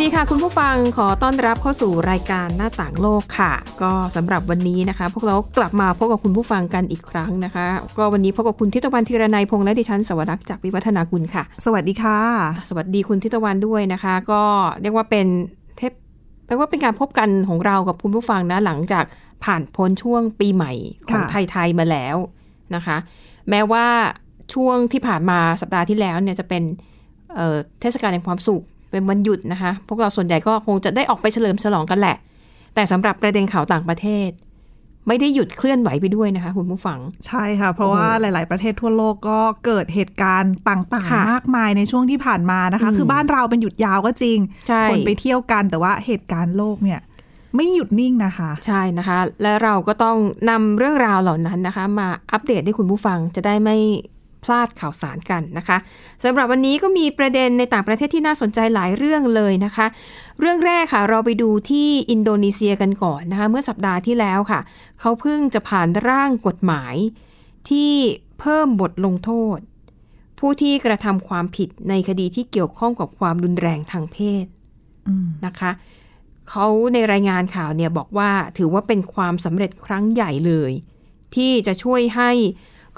[0.00, 3.52] ดีค่ะคุณผู้ฟังขอต้อนรับเข้าสู่รายการหน้าต่างโลกค่ะ
[3.82, 7.66] ก็สำหรับวันนี้นะคะ พวกเรากลับมาพบกับคุณผู้ฟังกันอีกครั้งนะคะ
[7.98, 12.18] ก็วันนี้พบกับคุณทิตวันธีรนัยพงษ์และดิฉันสวรักษ์จากวิวัฒนาคุณค่ะ สวัสดีค่ะ
[12.68, 14.42] สวัสดีคุณทิตวันด้วยนะคะ ก็
[14.82, 15.26] เรียกว่าเป็น
[15.76, 15.92] เทป
[16.46, 19.04] แปลว่าเป็นการพบกันของเรากับคุณผู้ฟังนะหลังจาก
[19.44, 20.72] ผ่านพ้นช่วงปีใหม่
[21.06, 22.16] ของค่ะไทยๆมาแล้ว
[22.74, 22.96] นะคะ
[23.50, 23.86] แม้ว่า
[24.54, 26.62] ช่วงที่ผ่านมาสัปดาห์ที่แล้วเนี่ยจะเป็น
[27.34, 32.16] เอ่อเทศกาลแห่งความสุข เป็นวันหยุดนะคะ พวกเราส่วนใหญ่ก็คงจะได้ออกไปเฉลิมฉลองกันแหละ
[32.74, 34.30] แต่สำหรับประเด็นข่าวต่างประเทศ
[35.08, 40.82] ไม่ได้หยุดเคลื่อนไหวไปด้วยนะคะ คุณผู้ฟัง ใช่ค่ะ เพราะว่าหลาย ๆ ประเทศทั่วโลกก็เกิดเหตุการณ์ต่าง
[41.12, 44.38] ค่ะๆมากมายในช่วงที่ผ่านมานะคะอืมคือบ้านเราเป็นหยุดยาวก็จริง
[44.68, 47.00] ใช่คนไปเที่ยวกันแต่ว่าเหตุการณ์โลกเนี่ย
[47.56, 50.16] ไม่หยุดนิ่งนะคะ ใช่นะคะ และเราก็ต้อง
[50.50, 53.76] นำเรื่องราวเหล่านั้นนะคะ มาอัปเดตให้คุณผู้ฟังจะได้ไม่
[54.44, 55.78] พลาดข่าวสารกันนะคะ
[56.24, 59.86] สำหรับวันนี้ก็มีประเด็นในต่างประเทศที่น่าสนใจหลายเรื่องเลยนะคะ
[60.40, 64.60] เรื่องแรกค่ะ เราไปดูที่อินโดนีเซียกันก่อนนะคะเมื่อสัปดาห์ที่แล้วค่ะ
[65.00, 66.94] เขาเพิ่งจะผ่านร่างกฎหมาย
[67.68, 67.92] ที่
[68.40, 69.58] เพิ่มบทลงโทษ
[70.38, 74.46] ผู้ที่กระทำความผิดในคดีที่เกี่ยวข้องกับความรุนแรงทางเพศ
[75.46, 75.70] นะคะ
[76.50, 80.72] เขาในรายงานข่าวเนี่ยบอกว่าถือว่าเป็นความสำเร็จครั้งใหญ่เลย
[81.34, 82.30] ที่จะช่วยให้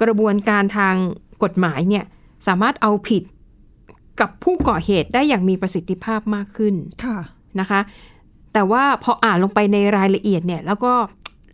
[0.02, 0.96] กระบวนการทาง
[1.42, 2.04] กฎหมายเนี่ย
[2.46, 3.22] สามารถเอาผิด
[4.20, 6.74] กับผู้ก่อเหตุได้อย่างมีประสิทธิภาพมากขึ้น
[7.04, 7.18] ค่ะ
[7.60, 7.80] นะคะ
[8.52, 10.92] แต่ว่าพออ่านลงไปในรายละเอียดเนี่ย แล้วก็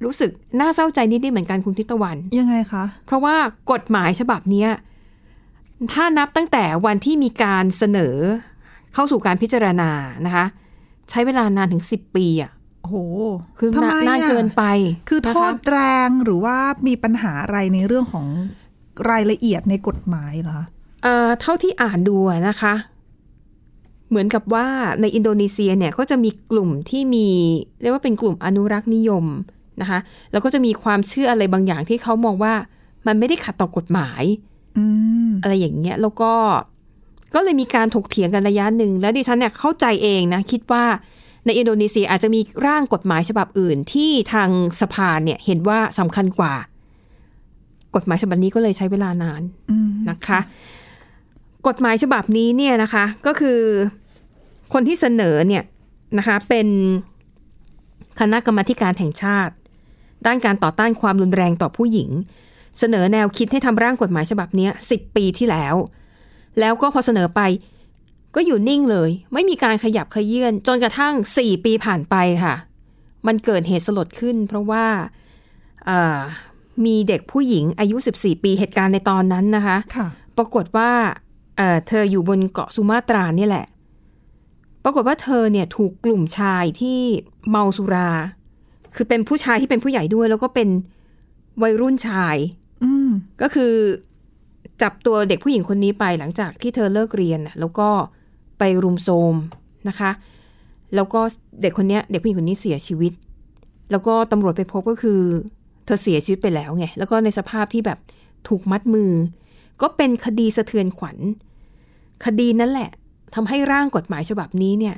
[0.04, 3.36] รู้สึกน่าเศร้าใจนิดๆเหมือนกันคุณทิตวัน ยังไงคะ เพราะว่า
[3.72, 4.70] กฎหมายฉบับเนี้ย
[5.92, 8.16] ถ้านับตั้งแต่วันที่มีการเสนอ
[8.94, 9.90] เข้าสู่การพิจารณา
[10.26, 10.46] นะคะ
[11.10, 12.96] ใช้เวลานานถึง10ปีอะโอ้โห
[13.58, 14.64] คือทำไมนานอะเกินไป
[15.08, 18.26] คือโทนะะษแรงหรือว่ามีปัญหาอะไรในเรื่องของ
[19.10, 20.66] รายละเอียดในกฎหมายเหรอคะ
[21.02, 22.74] เอ่อเท่าที่อ่านดูอะนะคะ
[24.08, 24.66] เหมือนกับว่า
[25.00, 27.28] ในอินโดนีเซียเนี่ยก็จะมีกลุ่มที่มี
[27.82, 29.24] เรียกว่าเป็นกลุ่มอนุรักษ์นิยม
[29.80, 29.98] นะคะ
[30.32, 32.54] แล้วก็จะมีความเชื่ออะไรบางอย่างที่เขามองว่า
[33.06, 34.22] มันไม่ได้ขัดต่อกฎหมาย
[34.78, 34.84] อื
[35.28, 36.32] มอะไรอย่างเงี้ยแล้วก็
[37.34, 40.84] ก็เลยมีการถกเถียงกันระยะหนึ่ง แล้วดิฉันเนี่ยเข้าใจเองนะ คิดว่า
[41.46, 46.54] ในอินโดนีเซียอาจจะมีร่างกฎหมายฉบับอื่นที่ทางสภาเนี่ยเห็นว่าสำคัญกว่า
[47.96, 50.40] กฎหมายฉบับนี้ก็เลยใช้เวลานานอืมนะคะ
[51.68, 53.60] กฎหมายฉบับนี้เนี่ยนะคะ ก็คือ
[54.72, 55.62] คนที่เสนอเนี่ย
[56.18, 56.68] นะคะเป็น
[58.20, 59.54] คณะกรรมาธิการแห่งชาติ
[60.26, 62.10] ด้านการต่อต้านความรุนแรงต่อผู้หญิง
[62.78, 65.74] เสนอแนวคิดให้ทำร่างกฎหมายฉบับเนี้สิบปีที่แล้ว
[66.60, 67.40] แล้วก็พอเสนอไป
[68.34, 72.14] ก็อยู่นิ่งเลย ไม่มีการขยับขยื่นจนกระทั่งสี่ปีผ่านไป
[72.44, 72.54] ค่ะ
[73.26, 74.86] มันเกิดเหตุสลดขึ้น เพราะว่า
[75.86, 76.18] เอ่อ
[76.84, 80.06] มีเด็กผู้หญิงอายุ 14 ปีเหตุการณ์ในตอนนั้นนะคะค่ะ
[80.36, 80.90] ปรากฏว่า
[81.56, 83.66] เอ่อเธออยู่บนเกาะสุมาตราเนี่ยแหละ
[84.84, 87.00] ปรากฏว่าเธอเนี่ยถูกกลุ่มชายที่
[87.50, 88.10] เมาสุรา
[88.94, 90.68] คือเป็นผู้ชายที่เป็นผู้ใหญ่ด้วย แล้วก็เป็น
[91.62, 92.36] วัยรุ่นชาย
[92.84, 93.10] อืม
[93.42, 93.72] ก็คือ
[94.82, 97.88] จับตัวเด็กผู้หญิงคนนี้ไปหลังจากที่เธอเลิกเรียนน่ะแล้วก็
[98.58, 99.34] ไปรุมโทรม
[99.88, 100.10] นะคะ
[100.94, 101.20] แล้วก็
[101.62, 103.12] เด็กคนเนี้ยเด็กผู้หญิงคนนี้เสียชีวิต
[103.90, 105.20] แล้วก็ตำรวจไปพบก็คือ
[105.86, 107.98] เธอเสียชีวิตไปแล้วไง แล้วก็ในสภาพที่แบบ
[108.48, 109.12] ถูกมัดมือ
[109.82, 111.16] ก็เป็นคดีสะเทือนขวัญ
[112.24, 112.90] คดีนั่นแหละ
[113.34, 114.96] ทำให้ร่างกฎหมายฉบับนี้เนี่ย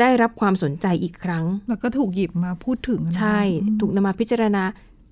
[0.00, 4.62] ได้รับความสนใจอีกครั้ง แล้วก็ถูกหยิบมาพูดถึงนะคะใช่อืมถูกนำมาพิจารณา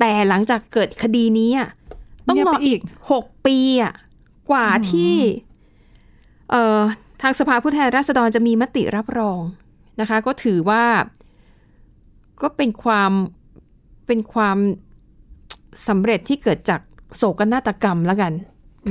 [0.01, 1.69] แต่หลังจากเกิดคดีนี้อะ
[2.27, 3.93] ต้องเงียบรอไปอีอีกกหกปีอะ
[4.51, 5.17] กว่าที่
[6.51, 6.81] เอ่อ
[7.23, 9.41] ทางสภาผู้แทนราษฎรจะมีมติรับรอง
[10.01, 10.85] นะคะ ก็ถือว่า
[12.43, 13.13] ก็เป็นความ
[14.11, 14.59] เป็นความ
[15.89, 16.81] สำเร็จที่เกิดจาก
[17.17, 18.33] โศกนาฏกรรมแล้วกัน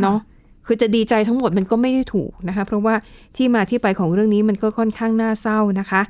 [0.02, 0.18] เนาะ
[0.66, 2.96] คือจะดีใจทั้งหมดมันก็ไม่ได้ถูกนะคะ เพราะว่า
[3.36, 6.02] ที่มาที่ไปของเรื่องนี้มันก็ค่อนข้างน่าเศร้านะคะ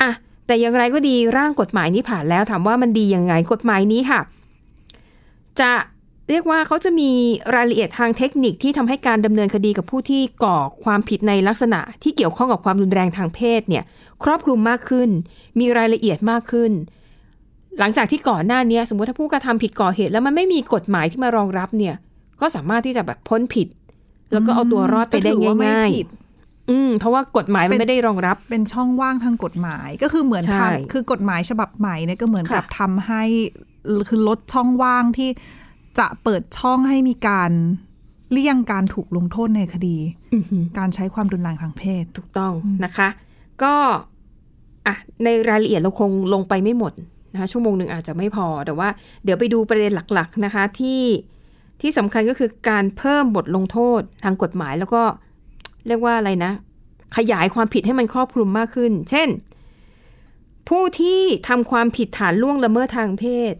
[0.00, 0.10] อะ
[0.46, 4.20] แต่อย่างไรก็ดีร่างกฎหมายนี้ผ่านแล้วถามว่ามันดียังไงกฎหมายนี้ค่ะ
[5.60, 5.72] จะ
[6.30, 7.10] เรียกว่าเขาจะมี
[7.54, 13.84] รายละเอียดทางเทคนิคที่ทำให้การดำเนินคดีกับผู้ที่ก่อความผิดในลักษณะ ที่เกี่ยวข้องกับความรุนแรงทางเพศเนี่ย
[14.24, 15.08] ครอบคลุมมากขึ้น
[15.60, 16.72] มีรายละเอียดมากขึ้น
[17.80, 21.94] หลังจากที่ก่อนหน้านี้สมมติถ้าผู้กระทำผิดก่อเหตุ แล้วมันไม่มีกฎหมายที่มารองรับเนี่ย
[22.40, 23.68] ก็สามารถที่จะแบบพ้นผิด
[24.32, 33.22] แล้วก็เอาตัวรอดไปได้ก็ถือว่าไม่ง่ายผิดๆอืม เพราะว่ากฎหมายมันเป็นไม่ได้รองรับ เป็นช่องว่างทางกฎหมายก็คือเหมือนใช่ทำคือกฎหมายฉบับใหม่เนี่ยก็เหมือนกับค่ะทำให้
[34.08, 35.30] คือลดช่องว่างที่
[35.98, 37.50] จะเปิดช่องให้มีการ
[38.32, 39.96] เลี่ยงการถูกลงโทษในคดี
[40.34, 42.52] อือหือการใช้ความรุนแรงทางเพศถูกต้อง
[42.84, 43.08] นะคะ
[43.62, 43.74] ก็
[44.86, 44.94] อะ
[45.24, 46.92] ในรายละเอียดเราคงลงไปไม่หมด
[47.34, 48.88] นะคะชั่วโมงหนึ่งอาจจะไม่พอ แต่ว่า
[49.24, 51.02] เดี๋ยวไปดูประเด็นหลักๆนะคะที่
[51.80, 55.02] ที่สำคัญก็คือการเพิ่มบทลงโทษทางกฎหมายแล้วก็
[55.86, 56.52] เรียกว่าอะไรนะ
[57.16, 59.28] ขยายความผิดให้มันครอบคลุมมากขึ้น เช่น
[60.68, 63.54] ผู้ที่ทำความผิดฐานล่วงละเมิดทางเพศ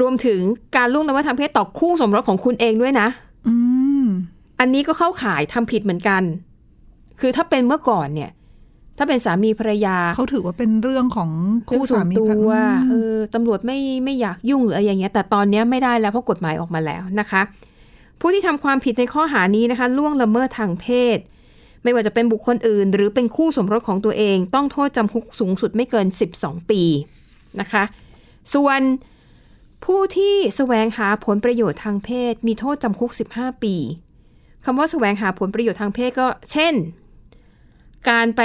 [0.00, 0.40] รวมถึง
[0.76, 3.08] การล่วงละเมิดทางเพศต่อคู่สมรสของคุณเองด้วยนะ
[3.48, 3.54] อื
[4.02, 4.06] ม
[4.60, 6.22] อันนี้ก็เข้าข่ายทำผิดเหมือนกัน
[7.20, 8.30] คือถ้าเป็นเมื่อก่อนเนี่ย
[8.98, 11.30] ถ้าเป็นสามีภรรยาเขาถือว่าเป็นเรื่องของ
[11.68, 17.42] คู่คู่ส่วสานมีตัวภรรยาเออตำรวจไม่ไม่อยากยุ่งหรืออะไรอย่างเงี้ย แต่ตอนเนี้ยไม่ได้แล้วเพราะกฎหมายออกมาแล้วนะคะ
[18.20, 21.18] ผู้ที่ทำความผิดในข้อหานี้นะคะ ล่วงละเมิดทางเพศ
[21.82, 26.06] ไม่ว่าจะเป็นบุคคลอื่น หรือเป็นคู่สมรสของตัวเอง ต้องโทษจำคุกสูงสุดไม่เกิน
[26.38, 26.82] 12 ปี
[27.60, 27.84] นะคะ
[28.54, 28.80] ส่วน
[29.84, 33.74] ผู้ที่แสวงหาผลประโยชน์ทางเพศ มีโทษจำคุก 15 ปี
[34.64, 36.74] คำว่าแสวงหาผลประโยชน์ทางเพศก็ เช่น
[38.10, 38.42] การไป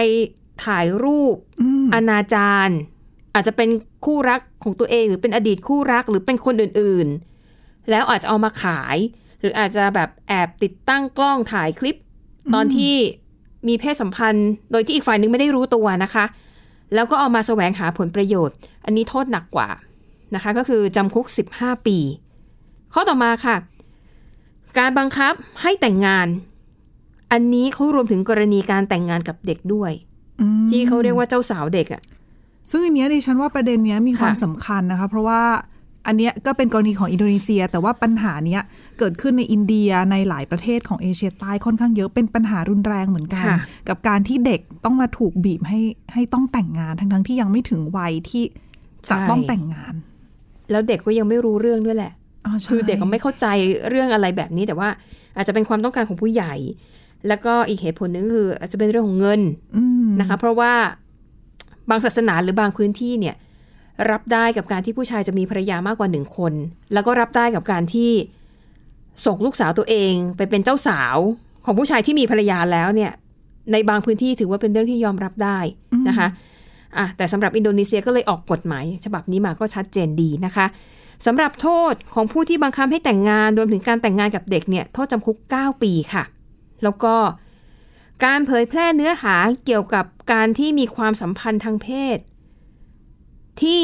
[0.65, 2.69] ถ่ายรูปอืมอนาจาร
[3.33, 3.69] อาจจะเป็น
[4.05, 8.97] คู่รักของตัวเอง หรือเป็นอดีตคู่รักหรือเป็นคนอื่นๆ แล้วอาจจะเอามาขาย
[9.39, 11.97] หรืออาจจะแบบแอบติดตั้งกล้องถ่ายคลิป
[12.53, 12.95] ตอนที่
[13.67, 16.25] มีเพศสัมพันธ์ โดยที่อีกฝ่ายนึงไม่ได้รู้ตัวนะคะ
[16.93, 18.55] แล้วก็เอามาแสวงหาผลประโยชน์
[18.85, 19.69] อันนี้โทษหนักกว่า
[20.35, 21.25] นะคะ ก็คือจำคุก
[21.57, 21.97] 15 ปี
[22.93, 23.55] ข้อต่อมาค่ะ
[24.77, 26.27] การบังคับให้แต่งงาน
[27.31, 30.10] อันนี้เขารวมถึงกรณีการแต่งงานกับเด็กด้วยอืม
[30.71, 32.01] ที่เขาเรียกว่าเจ้าสาวเด็กอะ
[32.71, 35.41] ซึ่งอันเนี้ยดิฉันว่าประเด็นเนี้ยมีความค่ะสำคัญนะคะ เพราะว่า
[36.07, 38.61] อันเนี้ยก็เป็นกรณีของอินโดนีเซีย แต่ว่าปัญหาเนี้ย
[38.99, 43.57] เกิดขึ้นในอินเดียในหลายประเทศของเอเชียใต้ค่อนข้างเยอะเป็นปัญหารุนแรงเหมือนกันค่ะ
[43.89, 45.79] กับการที่เด็กต้องมาถูกบีบให้
[46.13, 48.43] ให้ต้องแต่งงานทั้งๆที่ยังไม่ถึงวัยที่
[49.09, 49.93] จะต้องแต่งงาน
[50.71, 52.13] แล้วเด็กก็ยังไม่รู้เรื่องด้วยแหละ
[52.45, 53.45] อ๋อใช่คือเด็กก็ไม่เข้าใจ
[53.89, 54.89] เรื่องอะไรแบบนี้แต่ว่า
[55.35, 56.53] อาจจะเป็นความต้องการของผู้ใหญ่
[57.27, 59.41] แล้วก็อีกเหตุผลหนึงคือ อาจจะเป็นเรื่องของเงิน
[59.75, 60.73] อืมนะคะ เพราะว่า
[61.89, 63.35] บางศาสนาหรือบางพื้นที่เนี่ย
[64.11, 66.53] รับได้กับการที่ผู้ชายจะมีภรรยามากกว่าหนึ่งคน
[66.93, 68.11] แล้วก็รับได้กับการที่
[69.25, 71.17] ส่งลูกสาวตัวเองไปเป็นเจ้าสาว
[71.65, 73.11] ของผู้ชายที่มีภรรยาแล้วเนี่ย
[73.71, 75.59] ในบางพื้นที่ถือว่าเป็นเรื่องที่ยอมรับได้
[76.07, 76.27] นะคะ
[76.97, 80.65] อะแต่สำหรับอินโดนีเซียก็เลยออกกฎหมาย ฉบับนี้มาก็ชัดเจนดีนะคะ
[81.25, 86.23] สำหรับโทษของผู้ที่บังคับให้แต่งงานรวมถึงการแต่งงานกับเด็กเนี่ย โทษจำคุก 9 ปีค่ะ
[86.83, 87.15] แล้วก็
[88.25, 89.35] การเผยแพร่เนื้อหา
[89.65, 92.17] เกี่ยวกับการที่มีความสัมพันธ์ทางเพศ
[93.61, 93.81] ที่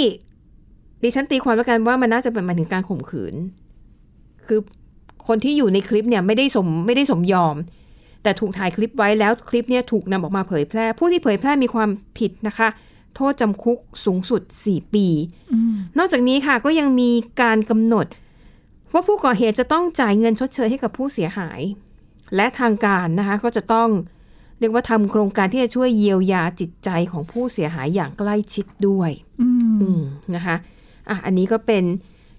[1.04, 3.36] ดิฉันตีความแล้วกันว่ามันน่าจะเป็นหมายถึงการข่มขืน
[4.46, 4.60] คือ
[5.28, 7.56] คนที่อยู่ในคลิปเนี่ยไม่ได้สมไม่ได้สมยอม
[8.24, 12.68] แต่ถูกถ่ายคลิปไว้แล้วคลิปเนี่ยถูกนำออกมาเผยแพร่ ผู้ที่เผยแพร่มีความผิดนะคะ
[13.16, 15.08] โทษจำคุกสูงสุด 4 ปี
[15.98, 17.12] นอกจากนี้ค่ะก็ยังมี
[17.42, 18.06] การกำหนด
[18.94, 21.60] ว่าผู้ก่อเหตุจะต้องจ่ายเงินชดเชยให้กับผู้เสียหาย
[22.36, 23.90] และทางการนะคะก็จะต้อง
[24.60, 30.02] เรียกว่าทำโครงการที่จะช่วยเยียวยาจิตใจของผู้เสียหายอย่างใกล้ชิดด้วยอืมอืม
[30.36, 30.56] นะคะ
[31.10, 31.84] อะอันนี้ก็เป็น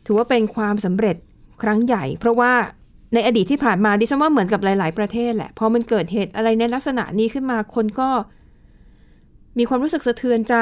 [0.06, 1.16] ถือว่าเป็นความสำเร็จ
[1.62, 2.52] ครั้งใหญ่ เพราะว่า
[3.14, 8.10] ในอดีตที่ผ่านมาดิฉันว่าเหมือนกับหลาย ๆ ประเทศแหละพอมันเกิดเหตุอะไรในลักษณะนี้ขึ้นมาคนก็
[9.58, 10.56] มีความรู้สึกสะเทือนใจ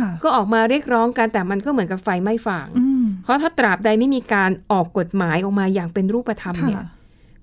[0.00, 6.86] ค่ะก็ออกมาเรียกร้องกันแต่มันก็เหมือนกับไฟไม่ฟางอืมเพราะถ้าตราบใดไม่มีการออกกฎหมายออกมาอย่างเป็นรูปธรรมเนี่ยค่ะ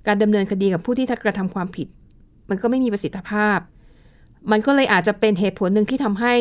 [0.08, 1.88] การดำเนินคดีกับผู้ที่กระทำความผิด
[2.50, 3.60] มันก็ไม่มีประสิทธิภาพ
[4.52, 6.34] มันก็เลยอาจจะเป็นเหตุผลหนึ่งที่ทำให้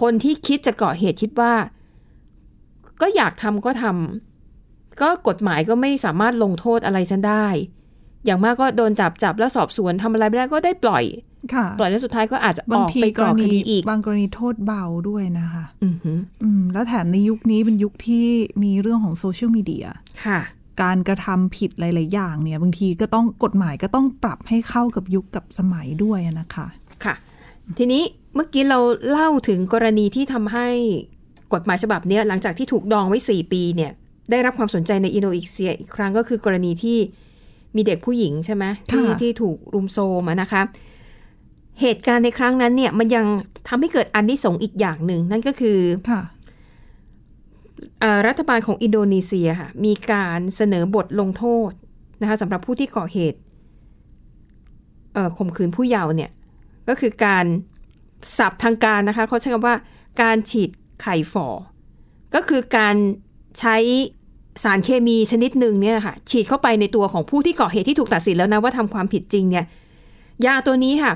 [0.00, 1.52] คนที่คิดจะก่อเหตุคิดว่า
[3.00, 7.46] ก็อยากทำก็ทำก็กฎหมายก็ไม่สามารถลงโทษอะไรฉันได้
[8.24, 11.04] อย่างมากก็โดนจับจับแล้วสอบสวนทำอะไรไม่ได้ก็ได้ปล่อย
[11.54, 18.26] ค่ะปล่อยแล้วสุดท้ายก็อาจจะอบางอกทีไปกก่รอคณีดีอีก บางกรณีโทษเบาด้วยนะคะอือหืออืมแล้วแถมในยุคนี้เป็นยุคที่
[18.62, 19.86] มีเรื่องของโซเชียลมีเดีย
[20.24, 20.40] ค่ะ
[20.82, 26.66] การกระทำผิดหลาย ๆ อย่างเนี่ยบางทีก็ต้องกฎหมายก็ต้องปรับให้เข้ากับยุคกับสมัยด้วยอะนะคะ
[27.04, 27.14] ค่ะ
[27.78, 28.02] ทีนี้
[28.34, 28.78] เมื่อกี้เรา
[29.10, 30.68] เล่าถึงกรณีที่ทำให้
[31.52, 33.92] กฎหมายฉบับเนี้ยหลังจากที่ถูกดองไว้ 4 ปีเนี่ย
[34.30, 36.98] ได้รับความสนใจในอินโดนีเซียอีกครั้งก็คือกรณีที่
[37.76, 40.62] มีเด็กผู้หญิงใช่ไหมที่ค่ะที่ถูกรุมโซมอะนะคะ
[41.80, 43.26] เหตุการณ์ในครั้งนั้นเนี่ยมันยัง
[43.68, 45.78] ทำให้เกิดอันที่สงส์อีกอย่างหนึ่งนั่นก็คือ
[46.10, 46.37] ค่ะเอ่อ
[48.26, 51.70] รัฐบาลของอินโดนีเซียค่ะมีการเสนอบทลงโทษ
[52.20, 53.38] นะคะสำหรับผู้ที่ก่อเหตุ
[55.38, 56.30] ข่มขืนผู้เยาว์เนี่ย
[56.88, 57.44] ก็คือการ
[58.38, 59.76] สับทางการนะคะเขาใช้คำว่า
[60.22, 60.70] การฉีด
[61.02, 61.48] ไข่ฝ่อ
[62.34, 62.96] ก็คือการ
[63.58, 63.76] ใช้
[64.64, 69.64] สารเคมีชนิดหนึ่งเนี่ยนะคะฉีดเข้าไปในตัวของผู้ที่ก่อเหตุที่ถูกตัดสินแล้วนะว่าทำความผิดจริงเนี่ย
[70.46, 71.12] ยาตัวนี้ค่ะ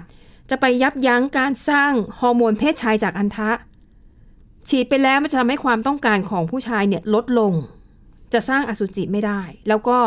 [0.50, 3.50] จะไปยับยั้งการสร้างฮอร์โมนเพศชายจากอันทะ
[4.69, 7.52] ฉีดไปแล้วมันจะทำให้ความต้องการของผู้ชายเนี่ยลดลง
[8.33, 9.99] จะสร้างอสุจิไม่ได้ แล้วก็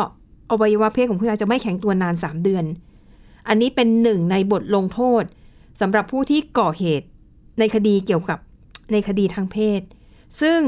[0.50, 2.64] อวัยวะเพศของผู้ชายจะไม่แข็งตัวนาน 3 เดือน
[3.48, 5.22] อันนี้เป็นหนึ่งในบทลงโทษ
[5.80, 7.06] สำหรับผู้ที่ก่อเหตุ
[7.58, 8.38] ในคดีเกี่ยวกับ
[8.92, 9.80] ในคดีทางเพศ
[10.40, 10.60] ซึ่ง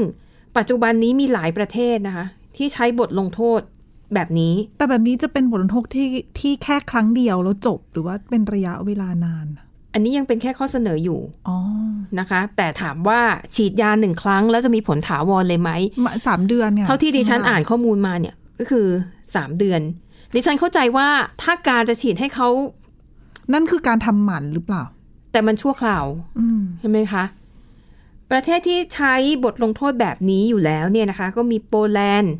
[0.57, 2.25] ปัจจุบันนี้มีหลายประเทศนะคะ
[2.57, 3.61] ที่ใช้บทลงโทษ
[4.13, 6.07] แบบนี้ แต่แบบนี้จะเป็นบทลงโทษที่
[6.39, 9.47] ที่แค่ครั้งเดียวแล้วจบหรือว่าเป็นระยะเวลานาน
[9.93, 11.57] อันนี้ยังเป็นแค่ข้อเสนออยู่อ๋อ
[12.19, 13.21] นะคะ แต่ถามว่า
[13.55, 15.71] ฉีดยาหนึ่งครั้ง แล้วจะมีผลถาวรเลยไหม
[16.05, 18.87] มาสามเดือนเนี่ยเท่าที่ดิฉันอ่านข้อมูลมาเนี่ย ก็คือ
[19.35, 19.81] สามเดือน
[20.35, 21.07] ดิฉันเข้าใจว่า
[21.41, 22.49] ถ้าการจะฉีดให้เขา
[23.53, 24.83] นั่นคือการทำหมันหรือเปล่า
[25.31, 26.05] แต่มันชั่วคราว
[26.39, 27.23] อืมใช่ไหมคะ
[28.31, 32.33] ประเทศที่ใช้บทลงโทษแบบนี้อยู่แล้วเนี่ยนะคะ ก็มีโปแลนด์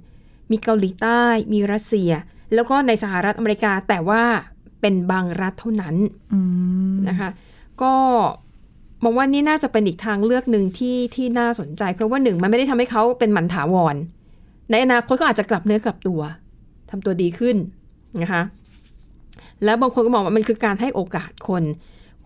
[0.51, 2.11] มีเกาหลีใต้ มีรัสเซีย
[2.53, 4.23] แล้วก็ในสหรัฐอเมริกาแต่ว่า
[4.81, 5.95] เป็นบางรัฐเท่านั้น
[6.33, 6.39] อื
[6.91, 7.29] มนะคะ
[7.81, 7.93] ก็
[9.03, 13.95] มองว่านี่น่าจะเป็นอีกทางเลือกหนึ่งที่ที่น่าสนใจ เพราะว่าหนึ่งมันไม่ได้ทำให้เขาเป็นหมันถาวร
[14.71, 16.21] ในอนาคตก็อาจจะกลับเนื้อกลับตัว
[16.89, 17.57] ทำตัวดีขึ้น
[18.21, 18.41] นะคะ
[19.63, 21.63] แล้วบางคนก็มองว่ามันคือการให้โอกาสคน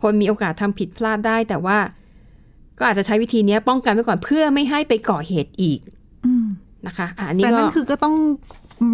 [0.02, 1.78] คนมีโอกาสทำผิดพลาดได้ แต่ว่า
[2.78, 5.80] ก็อาจจะใช้วิธีเนี้ยป้องกันไว้ก่อนเพื่อไม่ให้ไปก่อเหตุอีก
[6.26, 6.48] อืม
[6.88, 8.16] นะคะอะอันนี้แต่ก็นั่นคือก็ต้อง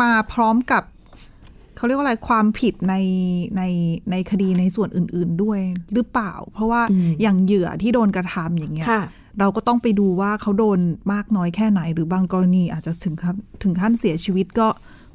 [0.01, 0.83] มาพร้อมกับ
[1.79, 2.95] เขาเรียกว่าอะไรความผิดใน
[3.57, 3.63] ใน
[4.11, 5.59] ในคดีในส่วนอื่น ๆด้วย
[5.93, 6.81] หรือเปล่า เพราะว่า
[7.21, 9.03] อย่างเหยื่อที่โดนกระทำอย่างเงี้ยค่ะ
[9.39, 10.79] เราก็ต้องไปดูว่าเขาโดน
[11.13, 14.67] มากน้อยแค่ไหน หรือบางกรณีอาจจะถึงขั้นถึงขั้นเสียชีวิตก็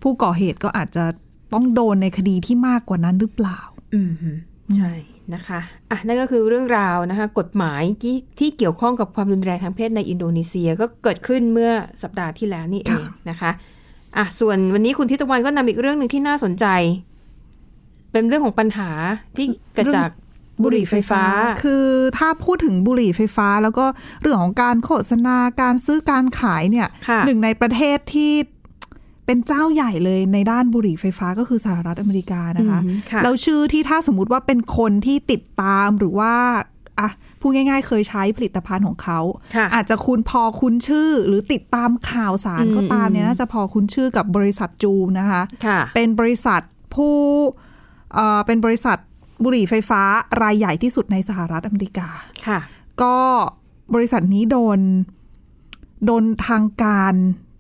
[0.02, 1.04] ผู้ก่อเหตุก็อาจจะ
[1.52, 3.58] ต้องโดนในคดีที่มากกว่านั้นหรือเปล่า
[3.94, 4.30] อืมฮึ
[4.76, 4.92] ใช่
[5.34, 11.70] นะคะอะนั่นก็คือเรื่องราวนะคะกฎหมายที่ที่เกี่ยวข้องกับความรุนแรงทางเพศในอินโดนีเซียก็เกิดขึ้นเมื่อ
[12.02, 13.50] สัปดาห์ที่แล้วนี่เองนะคะ
[14.18, 16.66] อะส่วนวันนี้คุณทิตวันก็นำอีกเรื่องหนึ่งที่น่าสนใจ
[18.12, 18.90] เป็นเรื่องของปัญหา
[19.36, 20.10] ที่เกิดจาก
[20.62, 21.22] บุหรี่ไฟฟ้า
[21.62, 21.84] คือ
[22.18, 23.84] ถ้าพูดถึงบุหรี่ไฟฟ้า แล้วก็
[24.20, 28.32] เรื่องของการโฆษณาการซื้อการขายเนี่ยค่ะหนึ่งในประเทศที่
[29.26, 36.32] เป็นเจ้าใหญ่เลยในด้านบุหรี่ไฟฟ้าก็คือสหรัฐอเมริกานะคะอืมค่ะแล้วชื่อที่ถ้าสมมุติว่าเป็นคนที่ติดตามหรือว่า
[37.00, 37.10] อะ
[37.46, 39.20] พูดง่าย ๆ เคยใช้ผลิตภัณฑ์ของเขา
[39.56, 46.60] ค่ะอาจจะคุณพอคุ้นชื่อหรือติดตามข่าวสารอืมก็ตามเนี่ยอืมน่าจะพอคุ้นชื่อกับบริษัทจูมนะคะค่ะเป็นบริษัท
[46.94, 47.16] ผู้
[48.14, 48.98] เอ่อเป็นบริษัท
[49.44, 50.02] บุหรี่ไฟฟ้า
[50.42, 52.08] รายใหญ่ที่สุดในสหรัฐอเมริกา
[52.46, 52.58] ค่ะ
[53.02, 53.18] ก็
[53.94, 54.78] บริษัทนี้โดน
[56.06, 57.14] โดนทางการ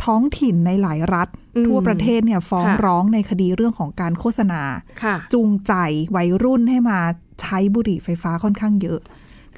[0.04, 4.62] ท้องถิ่นในหลายรัฐอืมทั่วประเทศเนี่ยฟ้องค่ะร้องในคดีเรื่องของการโฆษณา
[5.02, 5.72] ค่ะจูงใจ
[6.16, 6.98] วัยรุ่นให้มา
[7.40, 9.00] ใช้บุหรี่ไฟฟ้าค่อนข้างเยอะ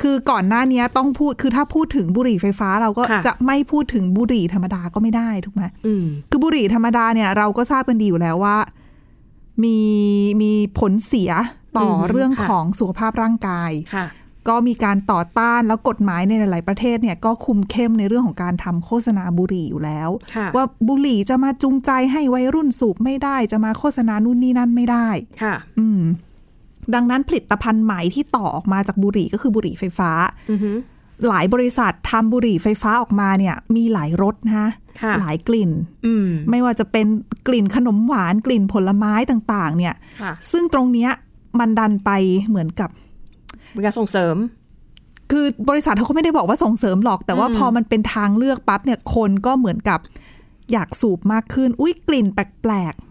[0.00, 8.56] คือก่อนหน้านี้ต้องพูดคือถ้าพูดถึงบุหรี่ไฟฟ้าเราก็ค่ะจะไม่พูดถึงบุหรี่ธรรมดาก็ไม่ได้ถูกไหมอืมคือบุหรี่ธรรมดาเนี่ยเราก็ทราบกันดีอยู่แล้วว่า
[9.64, 9.78] มี
[10.42, 11.32] มีผลเสีย
[11.78, 14.06] ต่อออฮึเรื่องค่ะของสุขภาพร่างกายค่ะ
[14.48, 25.08] ก็มีการต่อต้านแล้วกฎหมายในหลาย ๆ ประเทศเนี่ยก็คุมเข้มในเรื่องของการทำโฆษณาบุหรี่อยู่แล้วค่ะว่าบุหรี่จะมาจูงใจให้วัยรุ่นสูบไม่ได้ จะมาโฆษณานู่นนี่นั่นไม่ได้
[25.42, 26.00] ค่ะ อืม
[26.94, 30.10] ดังนั้นผลิตภัณฑ์ใหม่ที่ต่อออกมาจากบุหรี่ก็คือบุหรี่ไฟฟ้า
[30.50, 30.72] อือฮึ
[31.28, 35.70] หลายบริษัททำบุหรี่ไฟฟ้าออกมาเนี่ย มีหลายรสนะคะค่ะหลายกลิ่น
[36.06, 37.06] อืมไม่ว่าจะเป็น
[37.46, 41.10] กลิ่นขนมหวานกลิ่นผลไม้ต่าง ๆ เนี่ยค่ะซึ่งตรงเนี้ย
[41.58, 42.10] มันดันไป
[42.48, 42.90] เหมือนกับ
[43.72, 44.36] เป็นการส่งเสริม
[45.30, 50.00] คือบริษัทเขาก็ไม่ได้บอกว่าส่งเสริมหรอก แต่ว่าอืมพอมันเป็นทางเลือกปั๊บเนี่ยคนก็เหมือนกับ
[50.72, 53.05] อยากสูบมากขึ้น อุ้ยกลิ่นแปลกๆ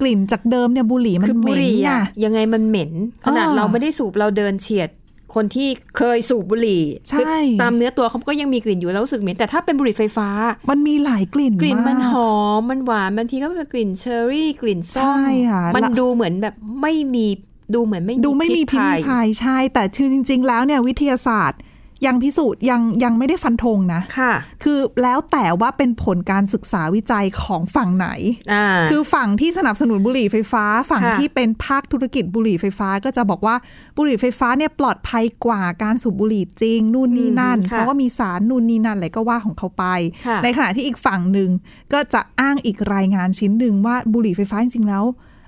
[0.00, 2.92] กลิ่นจากเดิมเนี่ยบุหรี่มันคือเหบุม็หนรี่น่ะอะยังไงมันเหม็น
[3.24, 4.90] ขนาดอ่าเราไม่ได้สูบเราเดินเฉียด
[5.34, 7.26] คนที่เคยสูบบุหรี่ใช่คือ
[7.62, 10.28] ตามเนื้อตัวเขาก็ยังมีกลิ่นอยู่แล้วรู้สึกเหม็นแต่ถ้าเป็นบุหรี่ไฟฟ้า
[10.70, 17.26] มันมีหลายกลิ่นกลิ่นมันากหอมมันหวานบางทีก็เป็นกลิ่นเชอร์รี่กลิ่นส้มใช่ค่ะมันแล้วดูเหมือนแบบไม่มี
[17.74, 21.60] ดูเหมือนไม่มีดูไม่มีพิษภัมีภัยใช่ แต่คือจริง ๆ แล้วเนี่ยวิทยาศาสตร์
[22.06, 28.08] ยังพิสูจน์ยังยังไม่ได้ฟันธงนะค่ะ คือแล้วแต่ว่าเป็นผลการศึกษาวิจัยของฝั่งไหน
[28.52, 33.56] อ่าคือฝั่งที่สนับสนุนบุหรี่ไฟฟ้า ฝั่งค่ะที่เป็นภาคธุรกิจบุหรี่ไฟฟ้า ก็จะบอกว่า
[33.96, 39.84] บุหรี่ไฟฟ้าเนี่ยปลอดภัยกว่าการสูบบุหรี่จริง นู่นนี่นั่นอืมค่ะเพราะว่ามีสารนู่นนี่นั่นอะไรก็ว่าของเขาไป
[40.26, 41.50] ค่ะในขณะที่อีกฝั่งหนึ่ง
[41.92, 45.04] ก็จะอ้างอีกรายงานชิ้นหนึ่งว่าบุหรี่ไฟฟ้าจริงๆแล้ว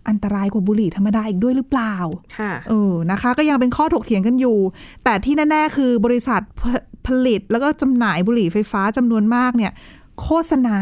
[0.08, 1.94] อันตรายกว่าบุหรี่ธรรมดาอีกด้วยหรือเปล่า
[2.38, 4.58] ค่ะเออนะคะ ก็ยังเป็นข้อถกเถียงกันอยู่
[5.04, 6.62] แต่ที่แน่ ๆ คือบริษัทผ
[7.06, 9.72] ผลิตแล้วก็จำหน่ายบุหรี่ไฟฟ้าจำนวนมากเนี่ย
[10.22, 10.78] โฆษณา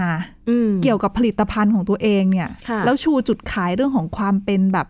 [0.50, 4.86] อืมเกี่ยวกับผลิตภัณฑ์ของตัวเองเนี่ยค่ะแล้วชูจุดขายเรื่องของความเป็นแบบ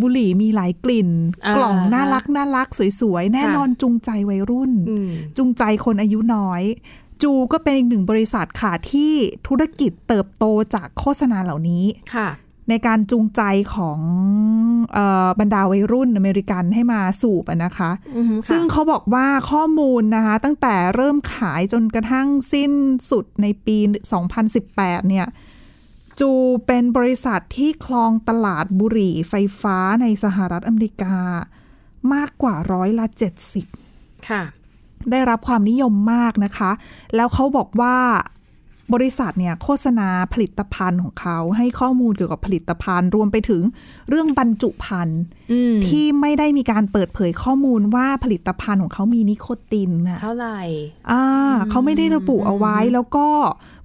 [0.00, 1.10] บุหรี่มีหลายกลิ่น
[1.46, 2.68] อ่ากล่องน่ารักน่ารัก
[3.00, 6.62] สวยๆ แน่นอนจูงใจวัยรุ่นอืมจูงใจคนอายุน้อย
[7.22, 9.12] จูก็เป็นอีกหนึ่งบริษัทค่ะที่
[9.46, 10.44] ธุรกิจเติบโต
[10.74, 12.28] จากโฆษณาเหล่านี้ค่ะ
[12.68, 13.42] ในการจูงใจ
[13.74, 14.00] ของ
[14.92, 22.72] เออบรรดาวัยรุ่นอเมริกันให้มาสูบอะนะคะอือฮึค่ะซึ่งเขาบอกว่าข้อมูลนะคะ ตั้งแต่เริ่มขายจนกระทั่งสิ้น
[23.10, 23.78] สุดในปี
[24.44, 25.26] 2018 เนี่ย
[26.20, 26.30] จู
[26.66, 31.16] เป็นบริษัทที่คลองตลาดบุหรี่ไฟฟ้าในสหรัฐอเมริกา
[32.14, 33.06] มากกว่าร้อยละ
[33.68, 34.42] 70 ค่ะ
[35.10, 36.70] ได้รับความนิยมมากนะคะ
[37.14, 37.96] แล้วเขาบอกว่า
[38.94, 43.62] บริษัทเนี่ยโฆษณาผลิตภัณฑ์ของเขาให้ข้อมูลเกี่ยวกับผลิตภัณฑ์ รวมไปถึง
[44.08, 45.20] เรื่องบรรจุภัณฑ์
[45.52, 50.60] อืมที่ไม่ได้มีการเปิดเผยข้อมูลว่าผลิตภัณฑ์ของเขามีนิโคตินน่ะเท่าไหร่
[51.10, 51.24] อ่า
[51.70, 53.26] เขาไม่ได้ระบุเอาไว้แล้วก็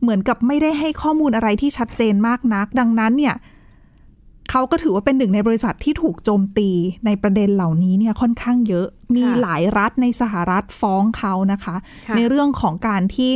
[0.01, 3.35] เหมือนกับไม่ได้ให้ข้อมูลอะไรที่ชัดเจนมากนัก ดังนั้นเนี่ย
[4.51, 6.69] เขาก็ถือว่าเป็นหนึ่งในบริษัทที่ถูกโจมตี
[7.05, 11.75] ในประเด็นเหล่านี้เนี่ยค่อนข้างเยอะ มีหลายรัฐในสหรัฐฟ้องเขานะคะ
[12.07, 13.31] ค่ะในเรื่องของการที่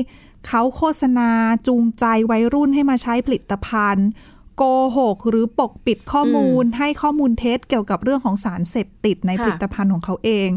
[0.47, 1.29] เขาโฆษณา
[1.67, 4.09] จูงใจวัยรุ่นให้มาใช้ผลิตภัณฑ์
[4.57, 4.63] โก
[4.97, 10.49] หกหรือปกปิดข้อมูล ให้ข้อมูลเท็จเกี่ยวกับเรื่องของสารเสพติดในค่ะผลิตภัณฑ์ของเขาเอง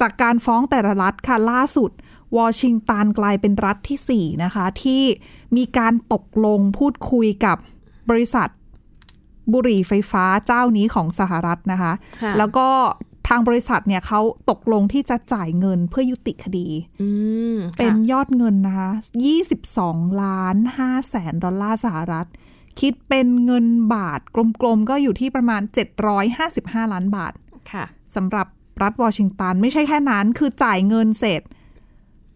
[0.00, 1.90] จากการฟ้องแต่ละรัฐค่ะล่าสุด
[2.38, 5.02] วอชิงตันกลายเป็นรัฐที่ 4 นะคะ ที่
[5.56, 7.56] มีการตกลงพูดคุยกับ
[8.10, 8.48] บริษัท
[9.52, 11.92] บุหรี่ไฟฟ้าเจ้านี้ของสหรัฐนะคะ
[12.22, 12.68] ค่ะแล้วก็
[13.30, 14.20] ทางบริษัทเนี่ยเขา
[14.50, 16.68] ตกลงที่จะจ่ายเงินเพื่อยุติคดี
[17.02, 17.08] อื
[17.54, 18.90] มเป็นค่ะยอดเงินนะคะ
[19.56, 22.26] 22 ล้าน5แสนดอลลาร์สหรัฐ
[22.80, 24.20] คิดเป็นเงินบาท
[24.62, 25.62] กลมๆ ก็อยู่ที่ประมาณ
[26.26, 27.32] 755 ล้านบาท
[27.72, 27.84] ค่ะ
[28.14, 28.46] สำหรับ
[28.82, 31.42] รัฐวอชิงตัน ไม่ใช่แค่นั้น คือจ่ายเงินเสร็จ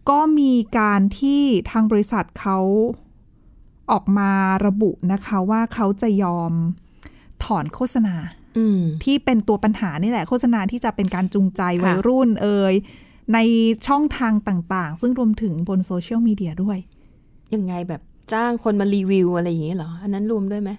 [0.09, 2.57] ก็มีการที่ทางบริษัทเขา
[3.91, 4.31] ออกมา
[4.65, 6.53] ระบุนะคะว่าเขาจะยอม
[7.43, 8.44] ถอนโฆษณาอืม
[9.03, 12.73] ที่เป็นตัวปัญหานี่แหละ โฆษณาที่จะเป็นการจูงใจค่ะวัยรุ่นเอ่ย
[13.33, 13.39] ใน
[13.87, 16.77] ช่องทางต่าง ๆ ซึ่งรวมถึงบนโซเชียลมีเดียด้วย
[17.53, 18.01] ยังไงแบบ
[18.33, 20.71] จ้างคนมารีวิวอะไรอย่างนี้เหรอ อันนั้นรวมด้วยไหม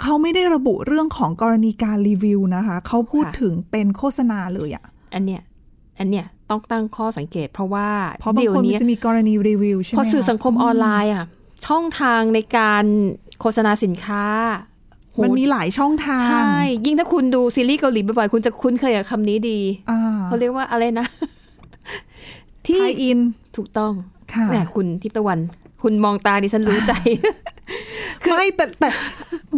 [0.00, 4.84] เขาไม่ได้ระบุเรื่องของกรณีการรีวิวนะคะ เขาพูดค่ะถึงเป็นโฆษณาเลยอะ
[5.14, 5.42] อันเนี้ย
[5.98, 7.88] อันเนี้ยต้องตั้งข้อสังเกตเพราะว่า
[8.20, 11.26] เพราะบางเดี๋ยวคนมันนี้จะมีกรณีรีวิวใช่ไหมพอสื่อคะสังคมออนไลน์อะ
[11.66, 12.84] ช่องทางในการ
[13.40, 14.24] โฆษณาสินค้า
[14.69, 14.69] โห
[15.22, 16.50] มันมีหลายช่องทาง ใช่
[16.86, 19.58] ยิ่งถ้าคุณดูซีรีส์เกาหลีบ่อยๆ คุณจะคุ้นเคยกับคำนี้ดี
[19.90, 21.06] อ่าเขาเรียกว่าอะไรนะ
[22.66, 23.18] ที่ไทยอิน
[23.56, 23.92] ถูกต้อง
[24.32, 25.38] ค่ะแหมคุณทิพย์ตะวัน
[25.82, 26.92] คุณมองตาดิฉันรู้ใจ
[28.26, 28.88] ไม่แต่แต่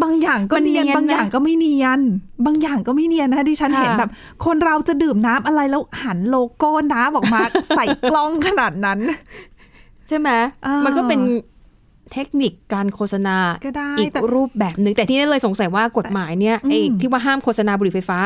[0.03, 2.01] บางอย่างก็มันเนียนเนียนนะบางอย่างก็ไม่เนียน
[2.47, 4.11] บางอย่างก็ไม่เนียนนะที่ฉันค่ะเห็นแบบ
[4.45, 7.41] คนเราจะดื่มน้ำอะไรแล้วหันโลโก้น้ำออกมา
[7.77, 8.99] ใส่กล้องขนาดนั้น
[10.09, 10.31] ใช่ไหม
[10.67, 11.21] อ่ามัมันก็เป็น
[12.13, 18.19] เทคนิคการโฆษณาก็ได้อีกแต่รูปแบบหนึ่งแต่ที่นี่เลยสงสัยว่ากฎหมายเนี่ยอืมไอ้ที่ว่าห้ามโฆษณาบุหรี่ไฟฟ้า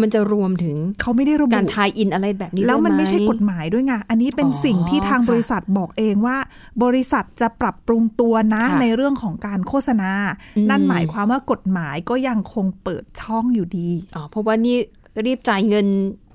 [0.00, 6.36] มันจะรวมถึงเขาไม่ได้ระบุการทายอินอะไรแบบนี้แล้วมันด้วยหไม่ใช่กฎหมายด้วยไงอันนี้เป็นอ๋อสิ่งที่ทางค่ะบริษัทบอกเองว่า
[6.84, 10.10] บริษัทจะปรับปรุงตัวนะค่ะในเรื่องของการโฆษณา
[10.56, 14.76] อืมนั่นหมายความว่ากฎหมายก็ยังคงเปิดช่องอยู่ดีอ๋อเพราะว่านี่
[15.26, 15.86] รีบจ่ายเงิน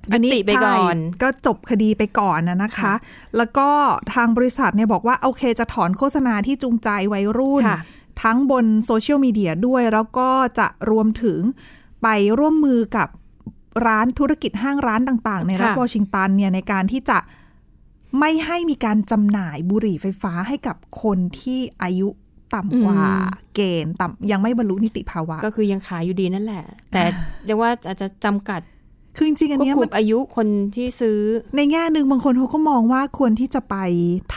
[0.09, 2.95] ยุติไปก่อนใช่ก็จบคดีไปก่อนนะนะคะค่ะ
[3.37, 3.69] แล้วก็
[4.13, 7.81] ทางบริษัทเนี่ยบอกว่าโอเคจะถอนโฆษณาที่จูงใจวัยรุ่นค่ะ
[8.23, 11.41] ทั้งบนโซเชียลมีเดียด้วยแล้วก็จะรวมถึง
[12.03, 12.07] ไป
[12.39, 13.07] ร่วมมือกับ
[13.87, 17.17] ร้านธุรกิจห้างร้านต่างๆ ในรัฐค่ะวอชิงตันเนี่ยในการที่จะ
[18.19, 22.09] ไม่ให้มีการจำหน่ายบุหรี่ไฟฟ้าให้กับคนที่อายุ
[22.55, 23.01] ต่ำกว่า
[23.55, 27.03] เกณฑ์ต่ำยังไม่บรรลุนิติภาวะ ก็คือยังขายอยู่ดีนั่นแหละ แต่
[27.45, 28.61] เรียกว่าอาจจะจำกัด
[29.19, 31.19] คือจริงๆอันควบเนี้ยคุมันมอายุคนที่ซื้อ
[31.55, 33.75] ในแง่หนึ่งบางคนเขาก็มองว่าควรที่จะไป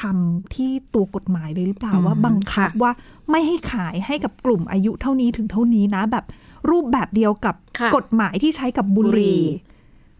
[0.00, 2.92] ทำที่ตัวกฎหมายเลยหรือเปล่าอืมว่าบังคับค่ะว่า
[3.30, 6.24] ไม่ให้ขายให้กับกลุ่มอายุเท่านี้ถึงเท่านี้นะ แบบ
[6.70, 9.44] รูปแบบเดียวกับค่ะกฎหมายที่ใช้กับบุหบุหรี่รี่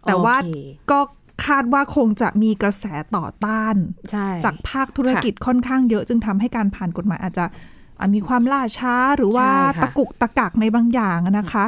[0.07, 0.57] แต่ว่าโอเค
[0.91, 0.99] ก็
[1.45, 3.75] คาดว่าคงจะมีกระแสต่อต้าน
[4.11, 7.45] ใช่จากภาคธุรกิจค่อนข้างเยอะจึงทำให้การผ่านกฎหมายอาจจะ
[7.99, 11.65] อะมีความล่าช้าหรือว่าใช่ค่ะตะกุกตะกักในบางอย่างอะนะคะ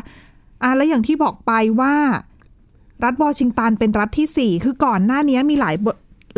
[0.64, 1.96] อะและอย่างที่บอกไปว่า
[3.04, 5.88] รัฐวอชิงตันเป็นรัฐที่สี่คือก่อนหน้านี้มีหลายบ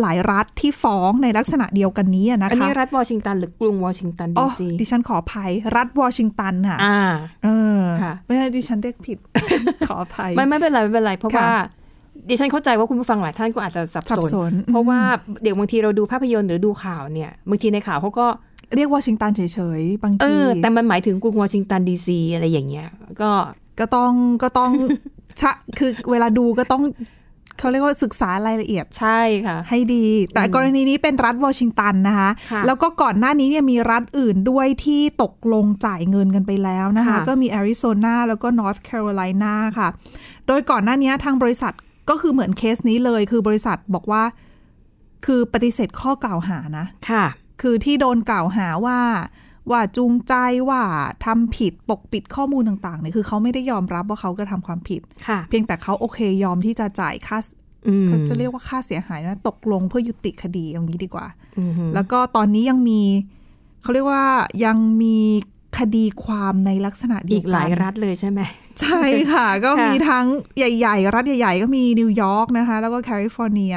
[0.01, 6.99] หลายรัฐที่ฟ้องในลักษณะเดียวกันนี้อะนะอันคะนี้รัฐวอชิงตันหรือกรุงวอชิงตันอ๋ดีอซีดิฉันขออภัย รัฐวอชิงตันค่ะอ่า
[7.43, 9.17] เออค่ะไม่ใช่ดิฉันเรียกผิด
[9.87, 11.51] ขออภัย ไม่ไม่เป็นไรไม่เป็นไร เพราะค่ะว่า
[12.29, 14.99] ดิฉันเข้าใจว่าคุณผู้ฟังหลายท่านก็อาจจะสับสับสนสน เพราะว่า
[15.43, 18.27] เดี๋ยวบางทีเราดูภาพยนตร์หรือดูข่าวเนี่ยบางทีในข่าวเขาก็
[18.75, 19.41] เรียกวอชิงตันเฉ
[19.79, 22.87] ยๆบางเอทีอแต่มันหมายถึงกรุงวอชิงตันดีซีอะไรอย่างเงี้ย
[23.21, 23.31] ก็
[23.79, 24.11] ก็ต้อง
[24.43, 24.71] ก็ต้อง
[25.41, 26.83] ชะคือเวลาดูก็ต้อง
[27.59, 39.89] เขาเรียกว่าศึกษารายละเอียดใช่ค่ะ ให้ดี แต่กรณีนี้เป็นรัฐวอชิงตันนะคะค่ะแล้วก็ก่อนหน้านี้เนี่ยมีรัฐอื่นด้วยที่ตกลงจ่ายเงินกันไปแล้วนะคะค่ะก็มีแอริโซนาแล้วก็นอร์ทแคโรไลนาค่ะ
[40.47, 41.73] โดยก่อนหน้านี้ทางบริษัท
[42.09, 44.23] ก็คือเหมือนเคสนี้เลยคือบริษัทบอกว่า
[45.25, 47.25] คือปฏิเสธข้อกล่าวหานะ ค่ะ
[47.61, 48.99] คือที่โดนกล่าวหาว่า
[49.71, 50.33] ว่าจูงใจ
[50.69, 50.81] ว่า
[51.25, 57.37] ทำผิดปกปิดข้อมูลต่างๆเนี่ยคือเขาไม่ได้ยอมรับว่าเขากระทำความผิดค่ะเพียงแต่เขาโอเคยอมที่จะจ่ายค่า
[57.87, 61.25] อืมเขาจะเรียกว่าค่าเสียหายนะตกลงเพื่อยุติคดีอย่างนี้ดีกว่า
[61.57, 63.01] อืมแล้วก็ตอนนี้ยังมี
[63.81, 64.25] เขาเรียกว่า
[64.65, 65.17] ยังมี
[65.77, 68.39] คดีความในลักษณะเดีอียวกกันหลายรัฐเลยใช่ไหม
[68.81, 69.01] ใช่
[69.33, 70.25] ค่ะ ก็ค่ะมีทั้ง
[70.57, 73.75] ใหญ่ ๆ รัฐใหญ่ ๆ ก็มีนิวยอร์กนะคะ แล้วก็แคลิฟอร์เนีย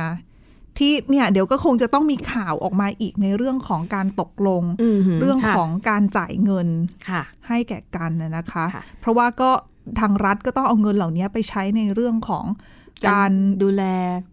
[0.81, 6.69] ที่เนี่ยเดี๋ยวก็คงจะต้องมีข่าวออกมาอีกในเรื่องของการตกลงอืมหืเรื่องค่ะของการจ่ายเงิน
[7.09, 9.51] ค่ะให้แก่กันน่ะนะคะค่ะเพราะว่าก็
[10.01, 12.45] ทางรัฐก็ต้องเอาเงินเหล่านี้ไปใช้ในเรื่องของ
[13.09, 13.83] การดูแล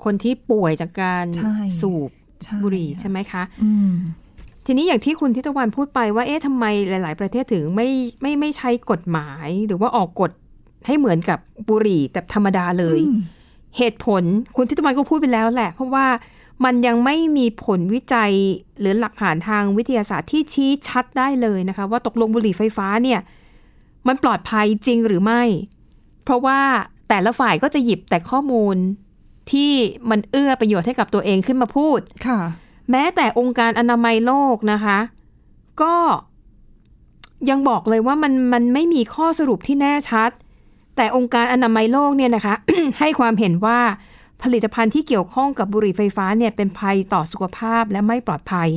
[0.03, 2.11] คนที่ป่วยจากการใช่สูบ
[2.43, 3.91] ใช่บุหรี่ใช่ไหมคะอืม
[4.65, 7.87] ทีนี้อย่างที่คุณทิตวันพูดไปว่าเอ๊ะทำไมหลาย ๆ ประเทศถึงไม่
[8.21, 10.31] ไม่ไม่ใช้กฎหมาย หรือว่าออกกฎ
[10.85, 13.19] ให้เหมือนกับบุหรี่แต่ธรรมดาเลยอืม
[13.77, 14.23] เหตุผล
[14.55, 16.05] คุณทิตวันก็พูดไปแล้วแหละ เพราะว่า
[16.65, 18.31] มันยังไม่มีผลวิจัย
[18.79, 23.19] หรือหลักฐานทางวิทยาศาสตร์ที่ชี้ชัดได้เลยนะคะ ว่าตกลงบุหรี่ไฟฟ้าเนี่ย
[24.07, 25.41] มันปลอดภัยจริงหรือไม่
[26.23, 26.59] เพราะว่า
[27.09, 28.75] แต่ละฝ่ายก็จะหยิบแต่ข้อมูล
[29.51, 29.71] ที่
[30.09, 32.39] มันเอื้อประโยชน์ให้กับตัวเองขึ้นมาพูด ค่ะ
[32.91, 34.97] แม้แต่องค์การอนามัยโลกนะคะ
[35.81, 35.95] ก็
[37.49, 40.31] ยังบอกเลยว่ามันมันไม่มีข้อสรุปที่แน่ชัด
[40.95, 42.55] แต่องค์การอนามัยโลกเนี่ยนะคะ
[42.99, 43.79] ให้ความเห็นว่า
[44.43, 48.69] ผลิตภัณฑ์ที่เกี่ยวข้องกับบุหรี่ไฟฟ้าเนี่ยเป็นภัยต่อสุขภาพและไม่ปลอดภัย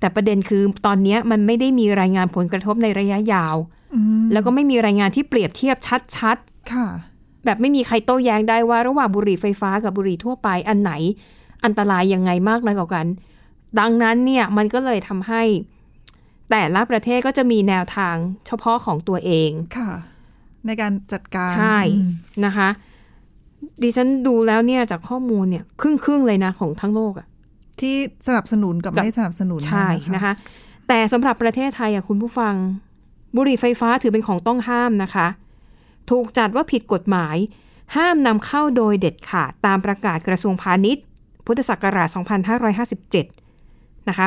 [0.00, 3.56] แต่ประเด็นคือตอนเนี้ยมันไม่ได้มีรายงานผลกระทบในระยะยาว
[3.94, 5.76] อืมแล้วก็ไม่มีรายงานที่เปรียบเทียบ
[6.16, 6.86] ชัดๆค่ะ
[7.44, 10.92] แบบไม่มีใครโต้แย้งได้ว่าระหว่างบุหรี่ไฟฟ้ากับบุหรี่ทั่วไปอันไหน
[11.64, 13.06] อันตรายยังไงมากน้อยกว่ากัน
[13.78, 15.42] ดังนั้นเนี่ยมันก็เลยทำให้
[16.50, 18.14] แต่ละประเทศก็จะมีแนวทาง
[18.46, 19.92] เฉพาะของตัวเองค่ะ
[20.66, 22.10] ในการจัดการใช่อืม
[22.44, 22.68] นะคะ
[23.82, 27.26] ดิฉันดูแล้วเนี่ยจากข้อมูลเนี่ยครึ่งครึ่งๆเลยนะของทั้งโลกอะ
[27.80, 27.94] ที่
[28.26, 30.32] สนับสนุนกับกับไม่สนับสนุนใช่นะคะ
[30.88, 32.54] แต่สำหรับประเทศไทยอะคุณผู้ฟัง
[33.36, 35.26] บุหรี่ไฟฟ้าถือเป็นของต้องห้ามนะคะ
[36.10, 37.36] ถูกจัดว่าผิดกฎหมาย
[37.96, 41.04] ห้ามนำเข้าโดยเด็ดขาดตามประกาศกระทรวงพาณิชย์
[41.46, 42.08] พุทธศักราช
[43.28, 44.26] 2557 นะคะ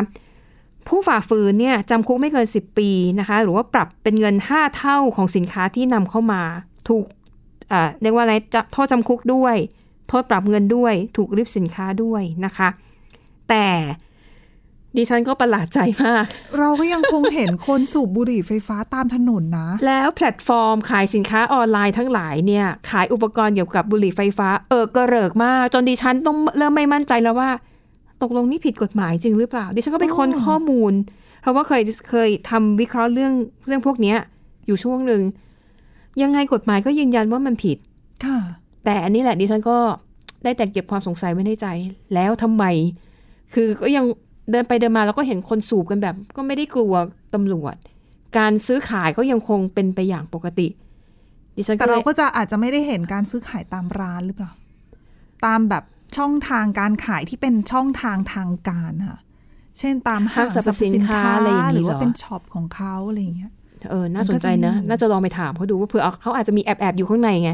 [0.87, 6.41] ผู้ฝ่าฝืนเนี่ยจำคุกไม่เกิน 10 ปีนะคะ หรือว่าปรับเป็นเงิน 5 เท่าของสินค้าที่นำเข้ามา
[6.89, 7.05] ถูก
[7.69, 9.55] เอ่อเรียกว่าอะไรจะโทษจำคุกด้วย
[10.09, 12.69] โทษปรับเงินด้วย ถูกริบสินค้าด้วยนะคะ
[13.49, 13.67] แต่
[14.97, 16.25] ดิฉันก็ประหลาดใจมาก
[16.59, 27.49] เราก็ยังคงเห็นคนสูบบุหรี่ไฟฟ้าตามถนนนะ แล้วแพลตฟอร์มขายสินค้าออนไลน์ทั้งหลายเนี่ย ขายอุปกรณ์เกี่ยวกับบุหรี่ไฟฟ้า เออกระเริกมาก จนดิฉันต้องเริ่มไม่มั่นใจแล้วว่า
[28.21, 30.93] ตกลงนี่ผิดกฎหมายจริงหรือเปล่า ดิฉันก็ไปค้นอ๋อข้อมูล
[31.41, 33.33] เพราะว่าเคยเคยทำวิเคราะห์เรื่อง
[33.67, 34.17] เรื่องพวกเนี้ย
[34.67, 35.21] อยู่ช่วงหนึ่ง
[36.21, 37.77] ยังไงกฎหมายก็ยืนยันว่ามันผิด
[38.25, 38.39] ค่ะ
[38.85, 39.77] แต่อันนี้แหละดิฉันก็
[40.43, 41.67] ได้แต่เก็บความสงสัยไว้ในใจ
[42.13, 42.63] แล้วทำไม
[43.53, 44.05] คือก็ยัง
[44.51, 46.93] เดินไปเดินมาแล้วก็เห็นคนสูบกันแบบ ก็ไม่ได้กลัว
[47.33, 47.75] ตำรวจ
[48.37, 50.67] การซื้อขายก็ยังคงเป็นไปอย่างปกติ
[51.57, 54.51] ดิฉันแต่ก็เลเรายก็จะอาจจะไม่ได้เห็นการซื้อขายตามร้านหรือเปล่า
[55.45, 55.83] ตามแบบ
[56.17, 59.19] ช่องทางการขายที่เป็นช่องทางทางการค่ะ
[59.79, 63.51] เช่นตามห้างสรรพสินค้าอะไรอย่างหรืนี้อเหรว่าอเป็นช็อปของเขาอะไรอย่างเงี้ย
[63.89, 67.51] เออน่าสนใจนะมันก็จะมีน่าจะลองไปถามเขาดูว่าเผื่อเขาอาจจะมีแอบแอบๆอยู่ข้างในไง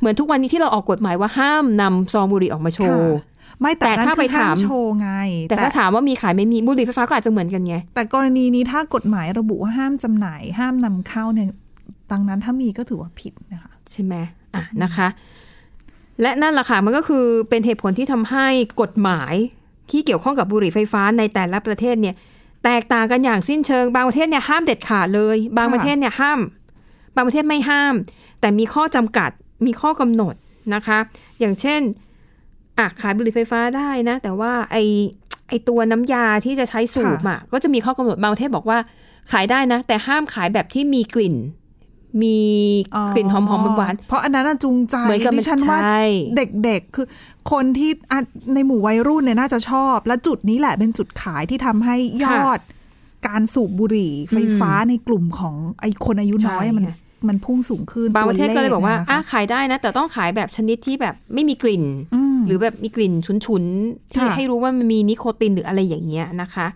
[0.00, 3.30] เหมือนทุกวันนี้ที่เราออกกฎหมายว่าห้ามนำซองบุหรี่ออกมาโชว์ค่ะ
[3.60, 5.10] ไม่แต่แต่นั่นถ้าคือไปห้าถามมโชว์ไง
[5.48, 11.48] แต่ถ้าถามว่ามีขายไม่มีบุหรี่ไฟฟ้าก็อาจจะเหมือนกันไง แต่กรณีนี้ถ้ากฎหมายระบุว่าห้ามจำหน่าย ห้ามนำเข้าเนี่ย
[12.12, 14.14] ดังนั้นถ้ามีก็ถือว่าผิดนะคะ ใช่ไหม
[14.54, 15.08] อะนะคะ
[16.22, 18.46] และนั่นแหละค่ะมันก็คือเป็นเหตุผลที่ทำให้
[18.82, 19.34] กฎหมาย
[19.90, 22.14] ที่เกี่ยวข้องกับบุหรี่ไฟฟ้าในแต่ละประเทศเนี่ย
[22.64, 26.40] แตกต่างกันอย่างสิ้นเชิง บางประเทศเนี่ยห้ามเด็ดขาดเลย บางประเทศเนี่ยห้าม
[27.14, 27.94] บางประเทศไม่ห้าม
[28.40, 29.30] แต่มีข้อจำกัด
[29.66, 30.34] มีข้อกำหนด
[30.74, 30.98] นะคะ
[31.40, 31.80] อย่างเช่น
[32.78, 34.76] อะขายบุหรี่ไฟฟ้าได้นะ แต่ว่าไอ
[35.48, 38.78] ไอตัวน้ำยาที่จะใช้สูบอะก็จะมีข้อกำหนดบางประเทศบอกว่า
[39.32, 41.36] ขายได้นะ แต่ห้ามขายแบบที่มีกลิ่น
[42.22, 42.38] มี
[43.14, 46.02] กลิ่นหอมๆหวานๆเพราะอันนั้นน่ะจูงใจเหมือนกับดิฉันว่าใช่
[46.36, 47.06] เด็กๆ คือ
[47.52, 48.18] คนที่อะ
[48.54, 52.58] ในหมู่วัยรุ่นเนี่ยน่าจะชอบ และจุดนี้แหละเป็นจุดขายที่ทำให้ยอด
[53.26, 56.98] การสูบบุหรี่ไฟฟ้าในกลุ่มของไอคนอายุน้อยใช่มันค่ะ
[57.28, 63.12] มันพุ่งสูงขึ้น บางประเทศก็เลยบอกว่าตัอะขขายได้นะ แต่ต้องขายแบบชนิดที่แบบไม่มีกลิ่นอืมหรือแบบมีกลิ่น
[63.46, 66.66] ฉุนๆ ที่ค่ะให้รู้ว่ามันมีนิโคตินหรืออะไรอย่างเงี้ยนะคะ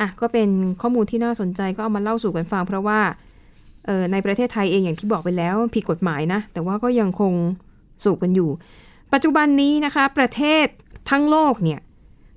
[0.00, 0.48] อะก็เป็น
[0.80, 3.23] ข้อมูลที่น่าสนใจก็เอามาเล่าสู่กันฟังเพราะว่าเออ
[4.12, 7.32] ในประเทศไทยเองอย่างที่บอกไปแล้วผิดกฎหมายนะ แต่ว่าก็ยังคง
[8.04, 8.50] สูบกันอยู่
[9.12, 10.66] ปัจจุบันนี้นะคะ ประเทศ
[11.10, 11.80] ทั้งโลกเนี่ย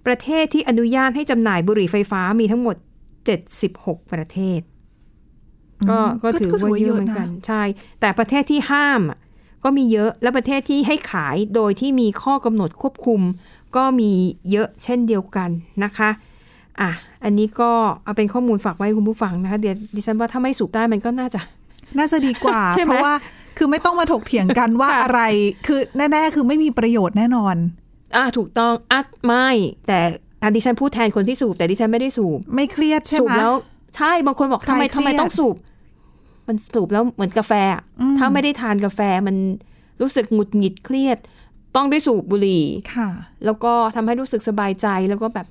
[0.07, 2.75] ประเทศที่อนุญาตให้จำหน่ายบุหรี่ไฟฟ้ามีทั้งหมด
[3.43, 4.61] 76 ประเทศ
[5.89, 7.63] ก็อืมก็ถือว่าเยอะเหมือนกันใช่
[7.99, 9.19] แต่ประเทศที่ห้ามอะ
[9.63, 13.21] ก็มีเยอะและประเทศที่ให้ขายโดยที่มีข้อกำหนดควบคุม
[13.75, 14.11] ก็มี
[14.51, 15.49] เยอะเช่นเดียวกัน
[15.83, 16.09] นะคะ
[16.81, 16.91] อะ
[17.23, 17.71] อันนี้ก็
[18.03, 21.39] เอาเป็นข้อมูลฝากไว้คุณผู้ฟังนะคะเดี๋ยวดิฉันว่าถ้าไม่สูบได้มันก็น่าจะ
[21.97, 23.13] น่าจะดีกว่าใช่ไหมเพราะว่า
[23.57, 25.21] คือไม่ต้องมาถกเถียงกันว่าค่ะอะไร
[25.67, 27.55] คือแน่ ๆ คือไม่มีประโยชน์แน่นอน
[28.15, 29.49] อะถูกต้องอะไม่
[29.87, 29.99] แต่
[30.43, 33.53] อันดิฉันพูดแทนคนที่สูบ แต่ดิฉันไม่ได้สูบ ไม่เครียดใช่สูบไหมแล้ว
[33.95, 35.55] ใช่บางคนบอกคลาทำยไมเครียดทำไมต้องสูบ
[36.47, 37.83] มันสูบแล้วเหมือนกาแฟอะ
[38.17, 39.35] ถ้าไม่ได้ทานกาแฟมัน
[40.01, 41.17] รู้สึกหงุดหงิดเครียด
[41.75, 42.63] ต้องได้สูบบุหรี่
[42.93, 43.09] ค่ะ
[43.45, 45.47] แล้วก็ทำให้รู้สึกสบายใจแล้วก็แบบ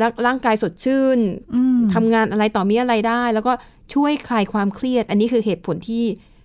[0.00, 1.18] ร่างร่างกายสดชื่น
[1.54, 3.52] อืมทำงานอะไรต่อมีอะไรได้ แล้วก็
[3.94, 6.04] ช่วยคลายความเครียด อันนี้คือเหตุผลที่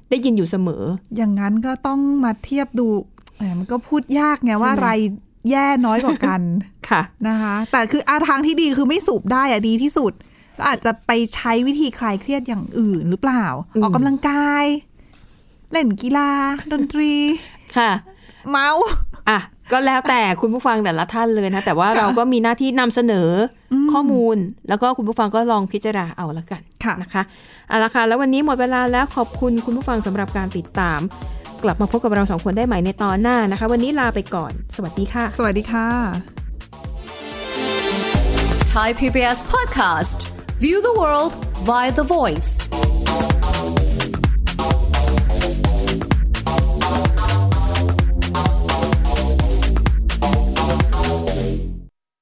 [0.09, 0.83] ได้ยินอยู่เสมอ
[1.15, 2.87] อย่างนั้นก็ต้องมาเทียบดู
[3.37, 4.89] แหมมันก็พูดยากไงว่าใช่ไหมอะไร
[5.49, 6.41] แย่น้อยกว่ากัน
[6.89, 10.11] ค่ะนะคะ แต่คืออาทางที่ดีคือไม่สูบได้อะดีที่สุด
[10.55, 14.65] แล้วอาจจะไปใช้วิธีคลายเครียดอย่างอื่นหรือเปล่าอืมออกกำลังกาย
[15.71, 16.29] เล่นกีฬา
[16.71, 17.13] ดนตรี
[17.77, 17.91] ค่ะ
[18.49, 18.85] เมาส์
[19.29, 19.39] อะ
[19.71, 23.29] ก็แล้วแต่คุณผู้ฟังแต่ละท่านเลยนะ แต่ว่าค่ะเราก็มีหน้าที่นำเสนอ
[23.71, 24.37] อมข้อมูล
[24.69, 27.23] แล้วก็คุณผู้ฟังก็ลองพิจารณาเอาละกันค่ะนะคะ
[27.69, 30.99] เอาละค่ะแล้ววันนี้หมดเวลาแล้วขอบคุณคุณผู้ฟังสำหรับการติดตาม
[31.63, 35.87] กลับมาพบกับเราสองคนได้ใหม่ในตอนหน้านะคะ วันนี้ลาไปก่อน สวัสดีค่ะ สวัสดีค่ะ
[38.77, 40.31] Thai PBS podcast.
[40.63, 41.33] View the world
[41.69, 42.90] via the voice.